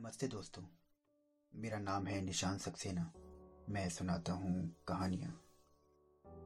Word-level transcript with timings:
नमस्ते 0.00 0.28
दोस्तों। 0.28 0.62
मेरा 1.54 1.78
नाम 1.78 2.06
है 2.06 2.20
निशान 2.20 2.58
सक्सेना। 2.58 3.12
मैं 3.68 3.88
सुनाता 3.88 4.32
हूँ 4.32 4.76
कहानियाँ। 4.88 5.42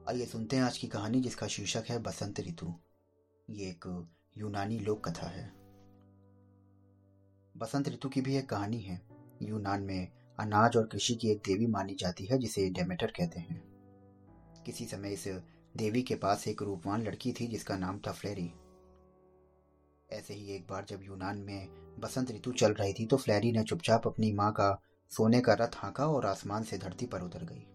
आइए 0.08 0.26
सुनते 0.26 0.56
हैं 0.56 0.62
आज 0.62 0.78
की 0.78 0.86
कहानी 0.86 1.20
जिसका 1.20 1.46
शीर्षक 1.46 1.84
है 1.88 1.98
बसंत 1.98 2.40
ऋतु। 2.40 2.74
ये 3.50 3.68
एक 3.68 4.08
यूनानी 4.38 4.78
लोक 4.78 5.08
कथा 5.08 5.26
है। 5.26 5.52
बसंत 7.56 7.88
ऋतु 7.88 8.08
की 8.08 8.20
भी 8.20 8.36
एक 8.36 8.48
कहानी 8.48 8.80
है। 8.80 9.02
यूनान 9.42 9.82
में 9.82 10.12
अनाज 10.40 10.76
और 10.76 10.86
कृषि 10.86 11.14
की 11.14 11.28
एक 11.28 11.38
देवी 11.38 11.66
मानी 11.66 11.94
जाती 11.94 12.26
है, 12.26 12.38
जिसे 12.38 12.70
डेमेटर 12.70 13.06
कहते 13.06 13.40
हैं। 13.40 13.62
किसी 14.66 14.86
समय 14.86 15.12
इस 15.12 15.28
देवी 15.76 16.02
के 16.02 16.14
पास 16.14 16.48
एक 16.48 16.62
रूपवान 16.62 17.02
लड़की 17.02 17.32
थी, 17.32 17.46
जिसका 17.46 17.76
नाम 17.76 17.98
था 17.98 18.12
फ्लेरी। 18.12 18.52
ऐसे 20.10 20.34
ही 20.34 20.46
एक 20.48 20.66
बार 20.66 20.84
जब 20.84 21.02
यूनान 21.02 21.38
में 21.38 21.81
बसंत 21.98 22.30
ऋतु 22.30 22.52
चल 22.52 22.72
रही 22.72 22.92
थी 22.92 23.06
तो 23.06 23.16
फ्लैरी 23.16 23.52
ने 23.52 23.62
चुपचाप 23.62 24.06
अपनी 24.06 24.32
माँ 24.32 24.50
का 24.52 24.70
सोने 25.12 25.40
का 25.40 25.54
रथ 25.54 25.76
हाँका 25.76 26.06
और 26.06 26.26
आसमान 26.26 26.62
से 26.62 26.78
धरती 26.78 27.06
पर 27.06 27.22
उतर 27.22 27.44
गई। 27.44 27.66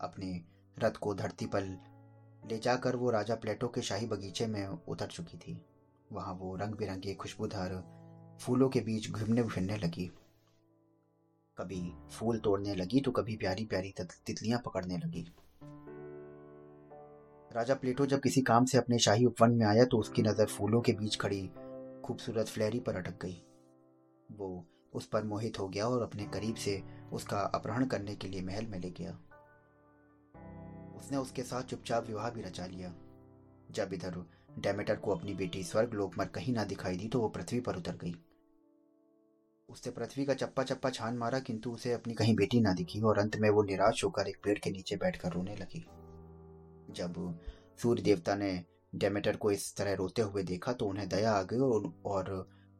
अपने 0.00 0.40
रथ 0.76 0.96
को 0.96 1.14
धरती 1.14 1.46
पर 1.46 1.62
ले 2.50 2.58
जाकर 2.58 2.96
वो 2.96 3.10
राजा 3.10 3.34
प्लेटो 3.34 3.68
के 3.68 3.82
शाही 3.82 4.06
बगीचे 4.06 4.46
में 4.46 4.66
उतर 4.66 5.06
चुकी 5.06 5.38
थी। 5.38 5.60
वहाँ 6.12 6.34
वो 6.34 6.54
रंग 6.56 6.74
बिरंगे 6.74 7.14
खुशबूदार 7.14 7.82
फूलों 8.40 8.68
के 8.68 8.80
बीच 8.80 9.10
घूमने 9.10 9.42
फिरने 9.42 9.76
लगी। 9.76 10.10
कभी 11.56 11.82
फूल 12.12 12.38
तोड़ने 12.38 12.74
लगी 12.74 13.00
तो 13.00 13.10
कभी 13.10 13.36
प्यारी 13.36 13.64
प्यारी 13.64 13.94
तितलियाँ 14.00 14.62
पकड़ने 14.66 14.98
लगी। 14.98 15.26
राजा 17.50 17.74
प्लेटो 17.74 18.06
जब 18.06 18.20
किसी 18.20 18.40
काम 18.42 18.64
से 18.64 18.78
अपने 18.78 18.98
शाही 18.98 19.26
उपवन 19.26 19.52
में 19.52 19.66
आया 19.66 19.84
तो 19.84 19.98
उसकी 19.98 20.22
नज़र 20.22 20.46
फूलों 20.46 20.80
के 20.80 20.92
बीच 20.92 21.16
खड़ी 21.16 21.40
खूबसूरत 22.02 22.46
फ्लैरी 22.46 22.80
पर 22.80 22.96
अटक 22.96 23.20
गई। 23.22 23.42
वो 24.28 24.64
उस 24.92 25.06
पर 25.06 25.24
मोहित 25.24 25.58
हो 25.58 25.68
गया 25.68 25.86
और 25.86 26.02
अपने 26.02 26.24
करीब 26.24 26.56
से 26.56 26.82
उसका 27.12 27.40
अपहरण 27.54 27.86
करने 27.86 28.14
के 28.14 28.28
लिए 28.28 28.42
महल 28.42 28.66
में 28.66 28.78
ले 28.78 28.90
गया। 28.90 29.12
उसने 30.96 31.16
उसके 31.16 31.42
साथ 31.42 31.62
चुपचाप 31.62 32.06
विवाह 32.06 32.30
भी 32.30 32.42
रचा 32.42 32.66
लिया। 32.66 32.94
जब 33.70 33.92
इधर 33.92 34.24
डेमेटर 34.58 34.96
को 34.96 35.10
अपनी 35.10 35.34
बेटी 35.34 35.62
स्वर्ग 35.64 35.94
लोक 35.94 36.18
मर 36.18 36.26
कहीं 36.26 36.52
ना 36.54 36.64
दिखाई 36.64 36.96
दी 36.96 37.08
तो 37.08 37.20
वो 37.20 37.28
पृथ्वी 37.28 37.60
पर 37.60 37.76
उतर 37.76 37.96
गई। 37.96 38.14
उसने 39.68 39.92
पृथ्वी 39.92 40.24
का 40.24 40.34
चप्पा 40.34 40.62
चप्पा 40.62 40.90
छान 40.90 41.16
मारा, 41.16 41.38
किंतु 41.38 41.70
उसे 41.70 41.92
अपनी 41.92 42.14
कहीं 42.14 42.34
बेटी 42.36 42.60
ना 42.60 42.72
दिखी 42.72 43.00
और 43.00 43.18
अंत 43.18 43.36
में 43.36 43.48
वो 43.50 43.62
निराश 43.62 44.04
होकर 44.04 44.28
एक 44.28 44.36
पेड़ 44.44 44.58
के 44.58 44.70
नीचे 44.70 44.96
बैठकर 44.96 45.32
रोने 45.32 45.56
लगी। 45.56 45.84
जब 46.90 47.14
सूर्य 47.78 48.02
देवता 48.02 48.34
ने 48.34 48.52
डेमेटर 48.94 49.36
को 49.36 49.50
इस 49.50 49.76
तरह 49.76 49.94
रोते 49.94 50.22
हुए 50.22 50.42
देखा 50.42 50.72
तो 50.72 50.86
उन्हें 50.86 51.08
दया 51.08 51.32
आ 51.32 51.42
गई 51.42 51.58
और 52.06 52.30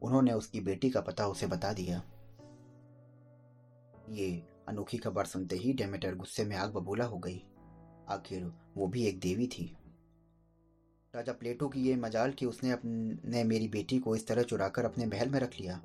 उन्होंने 0.01 0.33
उसकी 0.33 0.59
बेटी 0.61 0.89
का 0.89 1.01
पता 1.01 1.27
उसे 1.27 1.47
बता 1.47 1.73
दिया। 1.73 2.01
ये 4.09 4.31
अनोखी 4.67 4.97
खबर 4.97 5.25
सुनते 5.25 5.55
ही 5.55 5.73
डेमेटर 5.73 6.15
गुस्से 6.15 6.45
में 6.45 6.55
आग 6.55 6.73
बबूला 6.73 7.05
हो 7.05 7.17
गई। 7.17 7.41
आखिर 8.09 8.51
वो 8.77 8.87
भी 8.87 9.05
एक 9.05 9.19
देवी 9.19 9.47
थी। 9.47 9.65
राजा 11.13 11.33
प्लेटो 11.33 11.67
की 11.67 11.81
ये 11.81 11.95
मजाल 11.95 12.31
कि 12.31 12.45
उसने 12.45 12.71
अपने, 12.71 13.43
मेरी 13.43 13.67
बेटी 13.67 13.99
को 13.99 14.15
इस 14.15 14.27
तरह 14.27 14.43
चुराकर 14.43 14.85
अपने 14.85 15.05
महल 15.05 15.29
में 15.29 15.39
रख 15.39 15.59
लिया। 15.59 15.81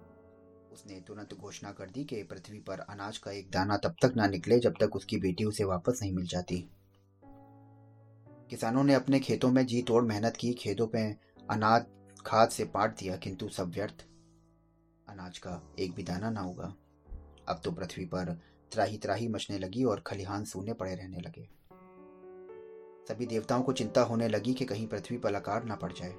उसने 0.73 1.01
तुरंत 1.01 1.35
घोषणा 1.35 1.73
कर 1.73 1.91
दी 1.91 2.05
कि 2.05 2.23
पृथ्वी 2.23 2.59
पर 2.59 2.81
अनाज 2.81 3.19
का 3.19 3.31
एक 3.31 3.51
दाना 3.51 3.77
तब 3.77 3.95
तक 4.03 4.13
ना 4.17 4.27
निकले 4.27 4.59
जब 4.59 4.75
तक 4.81 4.97
उसकी 4.97 5.17
बेटी 5.17 5.45
उसे 5.45 5.65
वापस 5.65 5.99
नहीं 6.03 6.13
मिल 6.13 6.27
जाती। 6.27 6.65
किसानों 8.51 8.85
ने 8.85 8.95
अपने 8.95 9.21
खेतों 9.21 9.51
में 9.51 9.67
जी 9.67 9.83
तोड़ 9.83 10.05
मेहनत 10.05 10.37
की, 10.37 10.53
खेतों 10.53 10.87
पे 10.87 11.17
अनाज, 11.51 11.85
खाद 12.27 12.49
से 12.49 12.65
पाट 12.65 12.99
दिया, 12.99 13.17
किंतु 13.17 13.49
सब 13.49 13.71
व्यर्थ। 13.71 14.07
अनाज 15.09 15.39
का 15.39 15.75
एक 15.79 15.93
भी 15.93 16.03
दाना 16.03 16.31
ना 16.31 16.41
होगा। 16.41 16.75
अब 17.49 17.61
तो 17.65 17.73
पृथ्वी 17.73 18.05
पर 18.05 18.41
त्राही 18.73 18.99
त्राही 18.99 19.29
मचने 19.29 19.59
लगी 19.59 19.85
और 19.85 20.01
खलिहान 20.01 20.45
सूने 20.45 20.73
पड़े 20.73 20.95
रहने 20.95 21.19
लगे। 21.21 21.49
सभी 23.09 23.27
देवताओं 23.27 23.63
को 23.63 23.73
चिंता 23.73 24.01
होने 24.01 24.29
लगी 24.29 24.55
कि 24.55 24.65
कहीं 24.65 24.87
पृथ्वी 24.87 25.19
पर 25.19 25.31
लकार 25.31 25.65
ना 25.65 25.75
पड़ 25.75 25.93
जाए। 25.93 26.13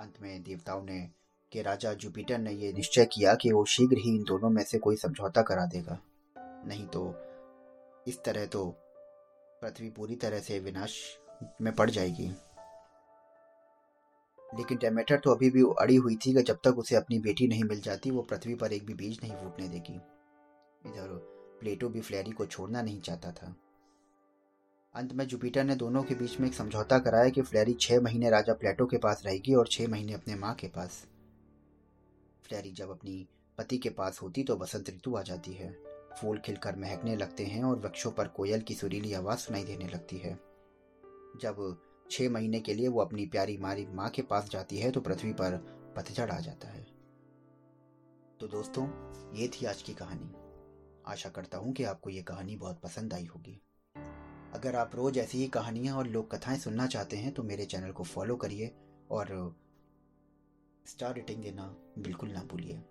अंत 0.00 0.14
में 0.22 0.42
देवताओं 0.42 0.82
ने 0.84 1.10
के 1.52 1.62
राजा 1.62 1.92
जुपिटर 1.94 2.38
ने 2.38 2.52
यह 2.52 2.72
निश्चय 2.72 3.04
किया 3.04 3.34
कि 3.34 3.52
वो 3.52 3.64
शीघ्र 3.64 3.96
ही 3.98 4.16
इन 4.16 4.22
दोनों 4.22 4.50
में 4.50 4.64
से 4.64 4.78
कोई 4.78 4.96
समझौता 4.96 5.42
करा 5.42 5.66
देगा। 5.66 5.98
नहीं 6.38 6.86
तो 6.86 7.14
इस 8.08 8.24
तरह 8.24 8.46
तो 8.46 8.76
पृथ्वी 9.62 9.90
पूरी 9.90 10.16
तरह 10.16 10.40
से 10.40 10.58
विनाश 10.58 11.18
में 11.60 11.74
पड़ 11.74 11.90
जाएगी। 11.90 12.32
लेकिन 14.54 14.78
डेमेटर 14.78 15.18
तो 15.18 15.34
अभी 15.34 15.50
भी 15.50 15.62
अड़ी 15.80 15.96
हुई 15.96 16.16
थी 16.16 16.34
कि 16.34 16.42
जब 16.42 16.58
तक 16.64 16.78
उसे 16.78 16.96
अपनी 16.96 17.18
बेटी 17.18 17.48
नहीं 17.48 17.64
मिल 17.64 17.80
जाती, 17.80 18.10
वो 18.10 18.22
पृथ्वी 18.22 18.54
पर 18.54 18.72
एक 18.72 18.86
भी 18.86 18.94
बीज 18.94 19.18
नहीं 19.22 19.32
फूटने 19.32 19.68
देगी। 19.68 19.94
इधर 20.86 21.08
प्लेटो 21.60 21.88
भी 21.88 22.00
फ्लैरी 22.00 22.30
को 22.30 22.46
छोड़ना 22.46 22.82
नहीं 22.82 23.00
चाहता 23.00 23.32
था। 23.32 23.56
अंत 24.94 25.12
में 25.12 25.26
जुपिटर 25.26 25.64
ने 25.64 25.76
दोनों 25.76 26.02
के 26.02 26.14
बीच 26.14 26.40
में 26.40 26.48
एक 26.48 26.54
समझौता 26.54 26.98
कराया 26.98 27.28
कि 27.28 27.42
फ्लैरी 27.42 27.74
छह 27.80 28.00
महीने 28.00 28.30
राजा 28.30 28.52
प्लेटो 28.52 28.86
के 28.86 28.98
पास 28.98 29.22
रहेगी 29.26 29.54
और 29.54 29.68
छह 29.68 29.88
महीने 29.88 30.12
अपने 30.12 30.34
माँ 30.34 30.54
के 30.54 30.68
पास। 30.68 31.06
फ्लैरी 32.44 32.72
जब 32.72 32.90
अपनी 32.90 33.28
पति 33.58 33.78
के 33.78 33.90
पास 33.90 34.22
होती 34.22 34.44
तो 34.44 34.56
बसंत 34.56 34.90
ऋतु 34.90 35.16
आ 35.16 35.22
जाती 35.22 35.52
है। 35.52 35.91
फूल 36.20 36.38
खिलकर 36.38 36.76
महकने 36.76 37.16
लगते 37.16 37.44
हैं 37.44 37.62
और 37.64 37.78
वृक्षों 37.78 38.10
पर 38.10 38.28
कोयल 38.28 38.60
की 38.60 38.74
सुरीली 38.74 39.12
आवाज़ 39.12 39.38
सुनाई 39.38 39.64
देने 39.64 39.88
लगती 39.88 40.18
है। 40.18 40.34
जब 41.40 41.80
छह 42.10 42.30
महीने 42.30 42.60
के 42.60 42.74
लिए 42.74 42.88
वो 42.88 43.00
अपनी 43.00 43.26
प्यारी 43.26 43.56
मारी 43.56 43.86
माँ 43.86 44.08
के 44.10 44.22
पास 44.22 44.48
जाती 44.50 44.78
है 44.78 44.90
तो 44.90 45.00
पृथ्वी 45.00 45.32
पर 45.32 45.56
पतझड़ 45.96 46.30
आ 46.30 46.38
जाता 46.40 46.68
है। 46.68 46.82
तो 48.40 48.48
दोस्तों, 48.48 48.86
ये 49.34 49.48
थी 49.48 49.66
आज 49.66 49.82
की 49.82 49.94
कहानी। 49.94 50.32
आशा 51.06 51.28
करता 51.28 51.58
हूँ 51.58 51.72
कि 51.72 51.84
आपको 51.84 52.10
ये 52.10 52.22
कहानी 52.22 52.56
बहुत 52.56 52.80
पसंद 52.80 53.14
आई 53.14 53.24
होगी। 53.24 53.60
अगर 54.54 54.76
आप 54.76 54.94
रोज 54.94 55.18
ऐसी 55.18 55.38
ही 55.38 55.48
कहानियाँ 55.48 55.96
और 55.96 56.06
लोक 56.06 56.34
कथाएँ 56.34 56.58
सुनना 56.58 56.86
चाहते 56.86 57.16
हैं 57.16 57.32
तो 57.34 57.42
मेरे 57.42 57.64
चैनल 57.64 57.92
को 57.92 58.04
फॉलो 58.04 58.36
करिए 58.36 58.74
और 59.10 59.56
स्टार 60.86 61.14
रेटिंग 61.14 61.42
देना 61.42 61.74
बिल्कुल 61.98 62.30
ना 62.30 62.42
भूलिए। 62.42 62.82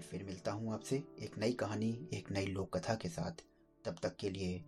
फिर 0.00 0.24
मिलता 0.24 0.52
हूँ 0.52 0.72
आपसे 0.74 0.96
एक 0.96 1.38
नई 1.38 1.52
कहानी, 1.52 2.08
एक 2.12 2.30
नई 2.30 2.46
लोक 2.46 2.76
कथा 2.76 2.94
के 2.94 3.08
साथ। 3.08 3.44
तब 3.84 3.96
तक 4.02 4.16
के 4.16 4.30
लिए 4.30 4.62